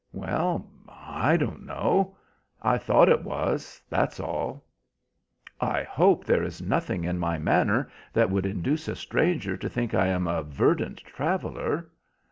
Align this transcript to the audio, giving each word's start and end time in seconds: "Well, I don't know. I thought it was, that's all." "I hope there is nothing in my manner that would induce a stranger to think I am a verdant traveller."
"Well, 0.13 0.65
I 0.89 1.37
don't 1.37 1.63
know. 1.63 2.17
I 2.59 2.79
thought 2.79 3.07
it 3.07 3.23
was, 3.23 3.79
that's 3.87 4.19
all." 4.19 4.65
"I 5.59 5.83
hope 5.83 6.25
there 6.25 6.41
is 6.41 6.59
nothing 6.59 7.03
in 7.03 7.19
my 7.19 7.37
manner 7.37 7.87
that 8.11 8.31
would 8.31 8.47
induce 8.47 8.87
a 8.87 8.95
stranger 8.95 9.55
to 9.55 9.69
think 9.69 9.93
I 9.93 10.07
am 10.07 10.25
a 10.25 10.41
verdant 10.41 11.03
traveller." 11.05 11.91